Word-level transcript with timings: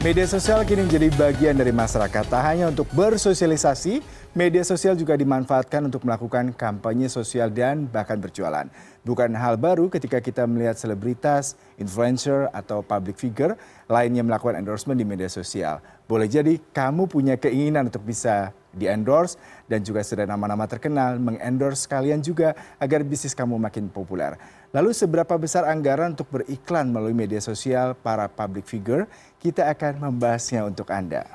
Media 0.00 0.24
sosial 0.24 0.64
kini 0.64 0.88
menjadi 0.88 1.12
bagian 1.12 1.60
dari 1.60 1.76
masyarakat. 1.76 2.24
Tak 2.24 2.40
hanya 2.40 2.72
untuk 2.72 2.88
bersosialisasi, 2.96 4.00
media 4.32 4.64
sosial 4.64 4.96
juga 4.96 5.12
dimanfaatkan 5.12 5.84
untuk 5.84 6.08
melakukan 6.08 6.56
kampanye 6.56 7.04
sosial 7.12 7.52
dan 7.52 7.84
bahkan 7.84 8.16
berjualan. 8.16 8.64
Bukan 9.04 9.36
hal 9.36 9.60
baru 9.60 9.92
ketika 9.92 10.24
kita 10.24 10.48
melihat 10.48 10.80
selebritas, 10.80 11.52
influencer, 11.76 12.48
atau 12.56 12.80
public 12.80 13.20
figure 13.20 13.60
lainnya 13.92 14.24
melakukan 14.24 14.56
endorsement 14.56 14.96
di 14.96 15.04
media 15.04 15.28
sosial. 15.28 15.84
Boleh 16.08 16.32
jadi 16.32 16.56
kamu 16.72 17.04
punya 17.04 17.36
keinginan 17.36 17.92
untuk 17.92 18.00
bisa 18.00 18.56
di-endorse 18.70 19.36
dan 19.66 19.82
juga 19.82 20.02
sudah 20.02 20.26
nama-nama 20.26 20.66
terkenal 20.70 21.18
mengendorse 21.18 21.86
kalian 21.86 22.22
juga 22.22 22.54
agar 22.78 23.02
bisnis 23.02 23.34
kamu 23.34 23.58
makin 23.58 23.90
populer. 23.90 24.38
Lalu 24.70 24.94
seberapa 24.94 25.34
besar 25.34 25.66
anggaran 25.66 26.14
untuk 26.14 26.30
beriklan 26.30 26.94
melalui 26.94 27.14
media 27.14 27.42
sosial 27.42 27.98
para 27.98 28.30
public 28.30 28.70
figure? 28.70 29.10
Kita 29.42 29.66
akan 29.66 29.98
membahasnya 30.10 30.62
untuk 30.62 30.94
Anda. 30.94 31.26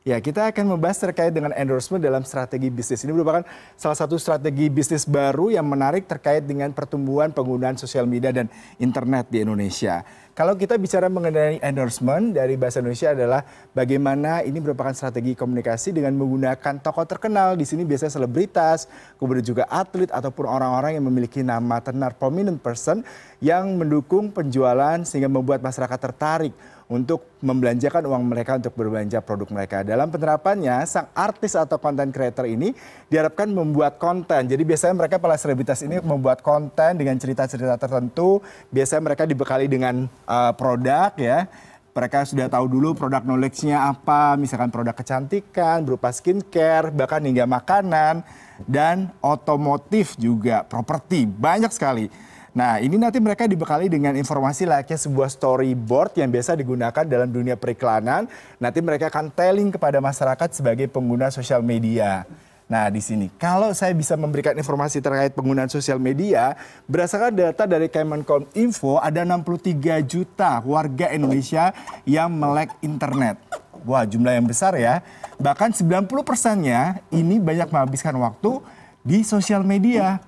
Ya, 0.00 0.16
kita 0.16 0.48
akan 0.48 0.64
membahas 0.64 0.96
terkait 0.96 1.28
dengan 1.28 1.52
endorsement 1.52 2.00
dalam 2.00 2.24
strategi 2.24 2.72
bisnis. 2.72 3.04
Ini 3.04 3.12
merupakan 3.12 3.44
salah 3.76 3.92
satu 3.92 4.16
strategi 4.16 4.72
bisnis 4.72 5.04
baru 5.04 5.52
yang 5.52 5.68
menarik 5.68 6.08
terkait 6.08 6.40
dengan 6.40 6.72
pertumbuhan 6.72 7.28
penggunaan 7.36 7.76
sosial 7.76 8.08
media 8.08 8.32
dan 8.32 8.48
internet 8.80 9.28
di 9.28 9.44
Indonesia. 9.44 10.00
Kalau 10.40 10.56
kita 10.56 10.80
bicara 10.80 11.12
mengenai 11.12 11.60
endorsement 11.60 12.32
dari 12.32 12.56
bahasa 12.56 12.80
Indonesia 12.80 13.12
adalah 13.12 13.44
bagaimana 13.76 14.40
ini 14.40 14.56
merupakan 14.56 14.88
strategi 14.96 15.36
komunikasi 15.36 15.92
dengan 15.92 16.16
menggunakan 16.16 16.80
tokoh 16.80 17.04
terkenal. 17.04 17.60
Di 17.60 17.68
sini 17.68 17.84
biasanya 17.84 18.16
selebritas, 18.16 18.88
kemudian 19.20 19.44
juga 19.44 19.68
atlet 19.68 20.08
ataupun 20.08 20.48
orang-orang 20.48 20.96
yang 20.96 21.04
memiliki 21.04 21.44
nama 21.44 21.84
tenar 21.84 22.16
prominent 22.16 22.56
person 22.56 23.04
yang 23.44 23.68
mendukung 23.76 24.32
penjualan 24.32 25.04
sehingga 25.04 25.28
membuat 25.28 25.60
masyarakat 25.60 26.00
tertarik 26.08 26.56
untuk 26.90 27.22
membelanjakan 27.38 28.02
uang 28.02 28.26
mereka 28.26 28.58
untuk 28.58 28.74
berbelanja 28.74 29.22
produk 29.22 29.46
mereka. 29.54 29.86
Dalam 29.86 30.10
penerapannya, 30.10 30.82
sang 30.90 31.06
artis 31.14 31.54
atau 31.54 31.78
content 31.78 32.10
creator 32.10 32.50
ini 32.50 32.74
diharapkan 33.06 33.46
membuat 33.46 34.02
konten. 34.02 34.50
Jadi 34.50 34.66
biasanya 34.66 34.98
mereka 34.98 35.22
para 35.22 35.38
selebritas 35.38 35.86
ini 35.86 36.02
membuat 36.02 36.42
konten 36.42 36.98
dengan 36.98 37.14
cerita-cerita 37.14 37.78
tertentu. 37.78 38.42
Biasanya 38.74 39.06
mereka 39.06 39.22
dibekali 39.22 39.70
dengan 39.70 40.10
uh, 40.30 40.52
produk 40.54 41.10
ya. 41.18 41.50
Mereka 41.90 42.22
sudah 42.22 42.46
tahu 42.46 42.70
dulu 42.70 42.94
produk 42.94 43.18
knowledge-nya 43.26 43.90
apa, 43.90 44.38
misalkan 44.38 44.70
produk 44.70 44.94
kecantikan, 44.94 45.82
berupa 45.82 46.14
skincare, 46.14 46.94
bahkan 46.94 47.18
hingga 47.18 47.50
makanan, 47.50 48.22
dan 48.64 49.10
otomotif 49.18 50.14
juga, 50.14 50.62
properti, 50.62 51.26
banyak 51.26 51.68
sekali. 51.74 52.06
Nah, 52.50 52.82
ini 52.82 52.98
nanti 52.98 53.18
mereka 53.22 53.46
dibekali 53.46 53.86
dengan 53.86 54.14
informasi 54.18 54.66
layaknya 54.70 54.98
sebuah 54.98 55.30
storyboard 55.30 56.18
yang 56.18 56.30
biasa 56.30 56.58
digunakan 56.58 57.04
dalam 57.06 57.30
dunia 57.30 57.54
periklanan. 57.54 58.26
Nanti 58.58 58.78
mereka 58.82 59.10
akan 59.10 59.30
telling 59.30 59.70
kepada 59.70 60.02
masyarakat 60.02 60.50
sebagai 60.50 60.90
pengguna 60.90 61.30
sosial 61.30 61.62
media. 61.62 62.26
Nah, 62.70 62.86
di 62.86 63.02
sini 63.02 63.26
kalau 63.34 63.74
saya 63.74 63.90
bisa 63.98 64.14
memberikan 64.14 64.54
informasi 64.54 65.02
terkait 65.02 65.34
penggunaan 65.34 65.66
sosial 65.66 65.98
media, 65.98 66.54
berdasarkan 66.86 67.34
data 67.34 67.66
dari 67.66 67.90
Kemenkom 67.90 68.46
Info 68.54 69.02
ada 69.02 69.26
63 69.26 69.98
juta 70.06 70.62
warga 70.62 71.10
Indonesia 71.10 71.74
yang 72.06 72.30
melek 72.30 72.70
internet. 72.78 73.42
Wah, 73.82 74.06
jumlah 74.06 74.38
yang 74.38 74.46
besar 74.46 74.78
ya. 74.78 75.02
Bahkan 75.42 75.74
90 75.74 76.22
persennya 76.22 77.02
ini 77.10 77.42
banyak 77.42 77.74
menghabiskan 77.74 78.14
waktu 78.22 78.62
di 79.02 79.26
sosial 79.26 79.66
media. 79.66 80.22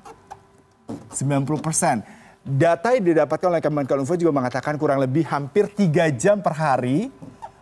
90 1.15 1.47
persen. 1.63 2.03
Data 2.43 2.91
yang 2.91 3.07
didapatkan 3.07 3.55
oleh 3.55 3.63
Kemenkominfo 3.63 4.19
juga 4.19 4.35
mengatakan 4.35 4.75
kurang 4.83 4.99
lebih 4.99 5.23
hampir 5.31 5.71
3 5.71 6.11
jam 6.11 6.43
per 6.43 6.59
hari 6.59 7.07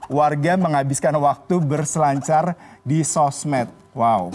warga 0.08 0.56
menghabiskan 0.56 1.12
waktu 1.20 1.60
berselancar 1.60 2.56
di 2.80 3.04
sosmed. 3.04 3.68
Wow, 3.92 4.32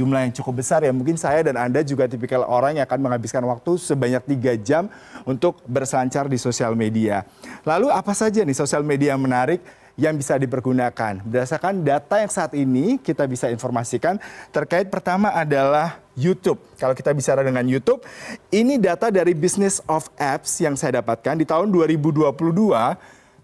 jumlah 0.00 0.24
yang 0.24 0.32
cukup 0.32 0.64
besar 0.64 0.80
ya. 0.80 0.92
Mungkin 0.96 1.20
saya 1.20 1.44
dan 1.44 1.60
Anda 1.60 1.84
juga 1.84 2.08
tipikal 2.08 2.48
orang 2.48 2.80
yang 2.80 2.88
akan 2.88 3.00
menghabiskan 3.04 3.44
waktu 3.44 3.76
sebanyak 3.76 4.24
3 4.24 4.56
jam 4.64 4.88
untuk 5.28 5.60
berselancar 5.68 6.24
di 6.32 6.40
sosial 6.40 6.72
media. 6.72 7.28
Lalu 7.68 7.92
apa 7.92 8.16
saja 8.16 8.40
nih 8.40 8.56
sosial 8.56 8.80
media 8.80 9.12
yang 9.12 9.20
menarik? 9.20 9.60
yang 10.00 10.16
bisa 10.16 10.40
dipergunakan. 10.40 11.20
Berdasarkan 11.20 11.84
data 11.84 12.16
yang 12.24 12.32
saat 12.32 12.56
ini 12.56 12.96
kita 12.96 13.28
bisa 13.28 13.52
informasikan 13.52 14.16
terkait 14.48 14.88
pertama 14.88 15.28
adalah 15.28 16.00
YouTube. 16.16 16.56
Kalau 16.80 16.96
kita 16.96 17.12
bicara 17.12 17.44
dengan 17.44 17.68
YouTube, 17.68 18.00
ini 18.48 18.80
data 18.80 19.12
dari 19.12 19.36
Business 19.36 19.84
of 19.84 20.08
Apps 20.16 20.56
yang 20.64 20.72
saya 20.72 21.04
dapatkan 21.04 21.36
di 21.36 21.44
tahun 21.44 21.68
2022, 21.68 22.32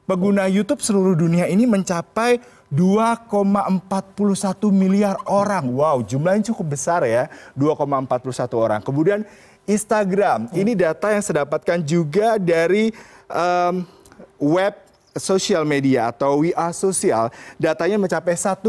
pengguna 0.08 0.48
YouTube 0.48 0.80
seluruh 0.80 1.12
dunia 1.12 1.44
ini 1.44 1.68
mencapai 1.68 2.40
2,41 2.72 3.78
miliar 4.74 5.16
orang. 5.26 5.70
Wow, 5.70 6.02
jumlahnya 6.02 6.50
cukup 6.50 6.74
besar 6.74 7.06
ya, 7.06 7.30
2,41 7.54 8.50
orang. 8.58 8.80
Kemudian 8.82 9.22
Instagram, 9.66 10.50
ini 10.54 10.74
data 10.78 11.10
yang 11.10 11.22
saya 11.22 11.42
dapatkan 11.46 11.82
juga 11.82 12.38
dari 12.38 12.90
um, 13.30 13.86
web 14.38 14.74
sosial 15.16 15.64
media 15.64 16.12
atau 16.12 16.44
WA 16.44 16.68
sosial, 16.74 17.32
datanya 17.56 17.96
mencapai 17.98 18.36
1,45 18.36 18.66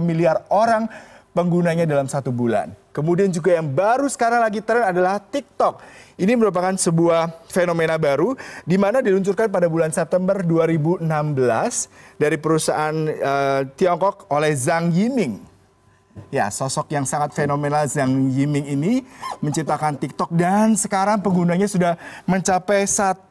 miliar 0.00 0.42
orang 0.50 0.88
penggunanya 1.32 1.86
dalam 1.86 2.10
satu 2.10 2.34
bulan. 2.34 2.74
Kemudian 2.90 3.30
juga 3.30 3.54
yang 3.54 3.70
baru 3.70 4.10
sekarang 4.10 4.42
lagi 4.42 4.58
tren 4.62 4.82
adalah 4.82 5.22
TikTok. 5.22 5.78
Ini 6.18 6.34
merupakan 6.34 6.74
sebuah 6.74 7.46
fenomena 7.46 7.94
baru 7.96 8.34
di 8.66 8.74
mana 8.76 8.98
diluncurkan 8.98 9.46
pada 9.46 9.70
bulan 9.70 9.94
September 9.94 10.42
2016 10.42 11.06
dari 12.18 12.36
perusahaan 12.36 12.96
uh, 13.08 13.62
Tiongkok 13.78 14.26
oleh 14.34 14.52
Zhang 14.58 14.90
Yiming. 14.90 15.49
Ya, 16.30 16.50
sosok 16.50 16.90
yang 16.90 17.06
sangat 17.06 17.34
fenomenal 17.34 17.86
Zhang 17.86 18.30
Yiming 18.34 18.66
ini 18.66 19.06
menciptakan 19.38 19.94
TikTok 19.94 20.30
dan 20.34 20.74
sekarang 20.74 21.22
penggunanya 21.22 21.70
sudah 21.70 21.94
mencapai 22.26 22.82
1,46 22.86 23.30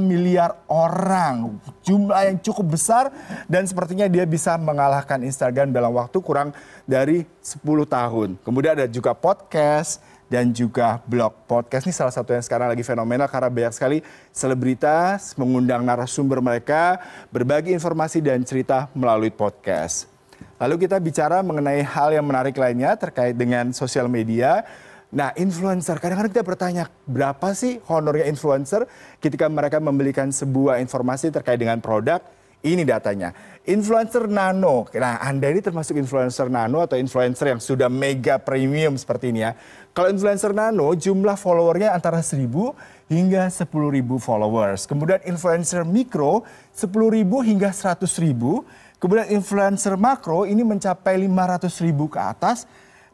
miliar 0.00 0.56
orang. 0.68 1.56
Jumlah 1.84 2.32
yang 2.32 2.36
cukup 2.40 2.76
besar 2.76 3.08
dan 3.48 3.64
sepertinya 3.64 4.04
dia 4.04 4.28
bisa 4.28 4.56
mengalahkan 4.60 5.20
Instagram 5.24 5.72
dalam 5.72 5.96
waktu 5.96 6.16
kurang 6.20 6.52
dari 6.84 7.24
10 7.40 7.60
tahun. 7.88 8.36
Kemudian 8.44 8.76
ada 8.76 8.88
juga 8.88 9.16
podcast 9.16 10.04
dan 10.28 10.52
juga 10.52 11.00
blog 11.08 11.32
podcast 11.48 11.88
ini 11.88 11.96
salah 11.96 12.12
satu 12.12 12.36
yang 12.36 12.44
sekarang 12.44 12.68
lagi 12.68 12.84
fenomenal 12.84 13.32
karena 13.32 13.48
banyak 13.48 13.72
sekali 13.72 13.98
selebritas 14.28 15.32
mengundang 15.40 15.80
narasumber 15.88 16.44
mereka 16.44 17.00
berbagi 17.32 17.72
informasi 17.72 18.20
dan 18.20 18.44
cerita 18.44 18.92
melalui 18.92 19.32
podcast. 19.32 20.17
Lalu 20.58 20.90
kita 20.90 20.98
bicara 20.98 21.38
mengenai 21.46 21.86
hal 21.86 22.10
yang 22.10 22.26
menarik 22.26 22.58
lainnya 22.58 22.98
terkait 22.98 23.38
dengan 23.38 23.70
sosial 23.70 24.10
media. 24.10 24.66
Nah, 25.14 25.30
influencer, 25.38 25.96
kadang-kadang 26.02 26.34
kita 26.34 26.44
bertanya, 26.44 26.84
berapa 27.06 27.54
sih 27.54 27.78
honornya 27.86 28.26
influencer 28.26 28.84
ketika 29.22 29.46
mereka 29.46 29.78
membelikan 29.78 30.34
sebuah 30.34 30.82
informasi 30.82 31.30
terkait 31.30 31.62
dengan 31.62 31.78
produk? 31.78 32.20
Ini 32.58 32.82
datanya. 32.82 33.30
Influencer 33.68 34.26
nano. 34.26 34.90
Nah, 34.90 35.22
Anda 35.22 35.52
ini 35.54 35.62
termasuk 35.62 35.94
influencer 35.94 36.50
nano 36.50 36.82
atau 36.82 36.98
influencer 36.98 37.54
yang 37.54 37.62
sudah 37.62 37.86
mega 37.86 38.40
premium 38.40 38.98
seperti 38.98 39.30
ini 39.30 39.46
ya. 39.46 39.54
Kalau 39.94 40.10
influencer 40.10 40.50
nano, 40.50 40.90
jumlah 40.96 41.38
followernya 41.38 41.94
antara 41.94 42.18
1000 42.18 42.74
hingga 43.06 43.46
10.000 43.46 44.18
followers. 44.18 44.90
Kemudian 44.90 45.22
influencer 45.22 45.86
mikro, 45.86 46.42
10.000 46.74 47.22
hingga 47.46 47.70
100.000 47.70 48.88
Kemudian 48.98 49.30
influencer 49.30 49.94
makro 49.94 50.42
ini 50.42 50.66
mencapai 50.66 51.14
500 51.22 51.86
ribu 51.86 52.10
ke 52.10 52.18
atas. 52.18 52.66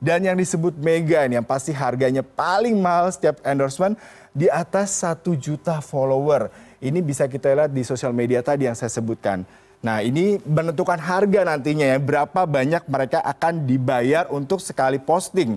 Dan 0.04 0.28
yang 0.28 0.37
disebut 0.37 0.76
mega 0.76 1.25
ini 1.25 1.41
yang 1.41 1.48
pasti 1.48 1.72
harganya 1.72 2.20
paling 2.20 2.76
mahal 2.76 3.09
setiap 3.09 3.41
endorsement 3.41 3.97
di 4.37 4.53
atas 4.53 5.00
1 5.00 5.25
juta 5.41 5.81
follower. 5.81 6.53
Ini 6.84 7.00
bisa 7.00 7.25
kita 7.25 7.48
lihat 7.56 7.72
di 7.72 7.81
sosial 7.89 8.12
media 8.12 8.45
tadi 8.45 8.68
yang 8.68 8.77
saya 8.77 8.92
sebutkan. 8.92 9.48
Nah 9.80 10.04
ini 10.04 10.36
menentukan 10.45 11.01
harga 11.01 11.48
nantinya 11.48 11.97
ya, 11.97 11.97
berapa 11.97 12.45
banyak 12.45 12.84
mereka 12.84 13.24
akan 13.24 13.65
dibayar 13.65 14.28
untuk 14.28 14.60
sekali 14.60 15.01
posting. 15.01 15.56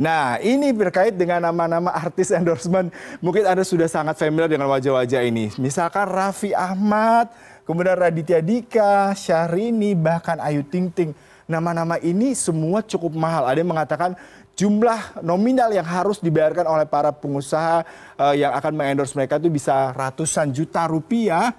Nah, 0.00 0.40
ini 0.40 0.72
berkait 0.72 1.12
dengan 1.12 1.44
nama-nama 1.44 1.92
artis 1.92 2.32
endorsement. 2.38 2.88
Mungkin 3.20 3.44
Anda 3.44 3.68
sudah 3.68 3.84
sangat 3.84 4.16
familiar 4.16 4.48
dengan 4.48 4.72
wajah-wajah 4.72 5.20
ini. 5.28 5.52
Misalkan 5.60 6.08
Raffi 6.08 6.56
Ahmad, 6.56 7.28
kemudian 7.68 8.00
Raditya 8.00 8.40
Dika, 8.40 9.12
Syahrini, 9.12 9.92
bahkan 9.92 10.40
Ayu 10.40 10.64
Ting 10.64 10.88
Ting. 10.88 11.12
Nama-nama 11.50 11.98
ini 11.98 12.30
semua 12.38 12.78
cukup 12.78 13.10
mahal. 13.18 13.50
Ada 13.50 13.58
yang 13.58 13.74
mengatakan 13.74 14.14
jumlah 14.54 15.18
nominal 15.18 15.74
yang 15.74 15.82
harus 15.82 16.22
dibayarkan 16.22 16.62
oleh 16.62 16.86
para 16.86 17.10
pengusaha 17.10 17.82
uh, 18.14 18.34
yang 18.38 18.54
akan 18.54 18.70
mengendorse 18.70 19.18
mereka 19.18 19.42
itu 19.42 19.50
bisa 19.50 19.90
ratusan 19.90 20.54
juta 20.54 20.86
rupiah 20.86 21.50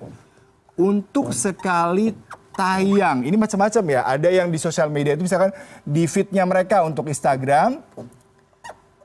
untuk 0.79 1.35
sekali 1.35 2.15
tayang. 2.55 3.27
Ini 3.27 3.35
macam-macam 3.35 3.83
ya. 3.91 4.01
Ada 4.07 4.29
yang 4.31 4.47
di 4.47 4.55
sosial 4.55 4.87
media 4.87 5.19
itu 5.19 5.27
misalkan 5.27 5.51
di 5.83 6.07
feednya 6.07 6.47
mereka 6.47 6.87
untuk 6.87 7.11
Instagram, 7.11 7.83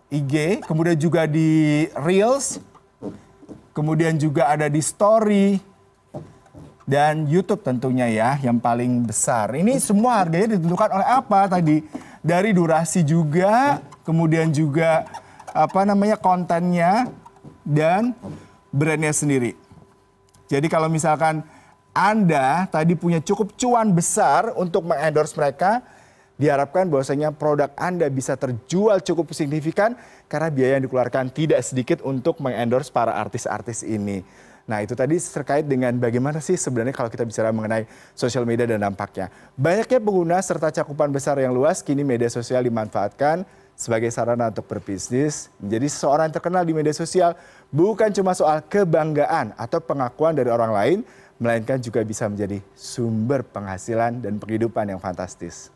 IG, 0.06 0.62
kemudian 0.70 0.94
juga 0.94 1.26
di 1.26 1.82
Reels, 1.98 2.62
kemudian 3.74 4.14
juga 4.14 4.54
ada 4.54 4.70
di 4.70 4.78
story, 4.78 5.58
dan 6.86 7.26
YouTube 7.26 7.66
tentunya 7.66 8.06
ya 8.06 8.38
yang 8.40 8.62
paling 8.62 9.04
besar. 9.04 9.50
Ini 9.52 9.76
semua 9.82 10.22
harganya 10.22 10.54
ditentukan 10.54 10.90
oleh 10.94 11.08
apa 11.10 11.50
tadi? 11.50 11.82
Dari 12.22 12.54
durasi 12.54 13.02
juga, 13.02 13.82
kemudian 14.06 14.54
juga 14.54 15.06
apa 15.50 15.82
namanya 15.82 16.14
kontennya 16.14 17.10
dan 17.66 18.14
brandnya 18.70 19.10
sendiri. 19.10 19.58
Jadi 20.46 20.70
kalau 20.70 20.86
misalkan 20.86 21.42
anda 21.90 22.70
tadi 22.70 22.94
punya 22.94 23.18
cukup 23.18 23.56
cuan 23.58 23.90
besar 23.90 24.54
untuk 24.54 24.86
mengendorse 24.86 25.34
mereka, 25.34 25.82
diharapkan 26.36 26.84
bahwasanya 26.92 27.32
produk 27.32 27.72
Anda 27.80 28.12
bisa 28.12 28.36
terjual 28.36 29.00
cukup 29.00 29.32
signifikan 29.32 29.96
karena 30.28 30.52
biaya 30.52 30.72
yang 30.76 30.84
dikeluarkan 30.84 31.32
tidak 31.32 31.64
sedikit 31.64 32.04
untuk 32.04 32.36
mengendorse 32.44 32.92
para 32.92 33.16
artis-artis 33.16 33.80
ini. 33.80 34.20
Nah 34.66 34.82
itu 34.82 34.98
tadi 34.98 35.14
terkait 35.14 35.62
dengan 35.62 35.94
bagaimana 35.94 36.42
sih 36.42 36.58
sebenarnya 36.58 36.90
kalau 36.90 37.06
kita 37.06 37.22
bicara 37.22 37.54
mengenai 37.54 37.86
sosial 38.18 38.42
media 38.42 38.66
dan 38.66 38.82
dampaknya. 38.82 39.30
Banyaknya 39.54 40.02
pengguna 40.02 40.42
serta 40.42 40.74
cakupan 40.74 41.14
besar 41.14 41.38
yang 41.38 41.54
luas, 41.54 41.86
kini 41.86 42.02
media 42.02 42.26
sosial 42.26 42.66
dimanfaatkan 42.66 43.46
sebagai 43.78 44.10
sarana 44.10 44.50
untuk 44.50 44.66
berbisnis. 44.66 45.54
Menjadi 45.62 45.86
seorang 45.86 46.34
terkenal 46.34 46.66
di 46.66 46.74
media 46.74 46.90
sosial 46.90 47.38
bukan 47.70 48.10
cuma 48.10 48.34
soal 48.34 48.58
kebanggaan 48.66 49.54
atau 49.54 49.78
pengakuan 49.78 50.34
dari 50.34 50.50
orang 50.50 50.74
lain, 50.74 50.98
melainkan 51.38 51.78
juga 51.78 52.02
bisa 52.02 52.26
menjadi 52.26 52.58
sumber 52.74 53.46
penghasilan 53.46 54.18
dan 54.18 54.42
penghidupan 54.42 54.90
yang 54.90 54.98
fantastis. 54.98 55.75